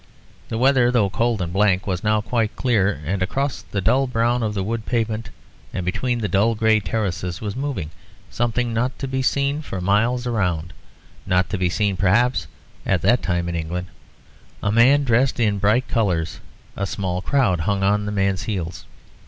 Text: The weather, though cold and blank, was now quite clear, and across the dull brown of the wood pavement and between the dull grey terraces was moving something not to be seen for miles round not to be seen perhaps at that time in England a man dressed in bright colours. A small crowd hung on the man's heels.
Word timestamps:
The 0.49 0.57
weather, 0.57 0.89
though 0.89 1.11
cold 1.11 1.43
and 1.43 1.53
blank, 1.53 1.85
was 1.85 2.03
now 2.03 2.21
quite 2.21 2.55
clear, 2.55 3.03
and 3.05 3.21
across 3.21 3.61
the 3.61 3.81
dull 3.81 4.07
brown 4.07 4.41
of 4.41 4.55
the 4.55 4.63
wood 4.63 4.87
pavement 4.87 5.29
and 5.75 5.85
between 5.85 6.17
the 6.21 6.27
dull 6.27 6.55
grey 6.55 6.79
terraces 6.79 7.39
was 7.39 7.55
moving 7.55 7.91
something 8.31 8.73
not 8.73 8.97
to 8.97 9.07
be 9.07 9.21
seen 9.21 9.61
for 9.61 9.79
miles 9.79 10.25
round 10.25 10.73
not 11.27 11.51
to 11.51 11.57
be 11.59 11.69
seen 11.69 11.97
perhaps 11.97 12.47
at 12.83 13.03
that 13.03 13.21
time 13.21 13.47
in 13.47 13.53
England 13.53 13.89
a 14.63 14.71
man 14.71 15.03
dressed 15.03 15.39
in 15.39 15.59
bright 15.59 15.87
colours. 15.87 16.39
A 16.75 16.87
small 16.87 17.21
crowd 17.21 17.59
hung 17.59 17.83
on 17.83 18.07
the 18.07 18.11
man's 18.11 18.45
heels. 18.49 18.85